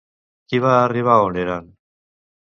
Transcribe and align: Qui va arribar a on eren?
Qui 0.53 0.61
va 0.63 0.71
arribar 0.77 1.19
a 1.19 1.27
on 1.27 1.39
eren? 1.43 1.71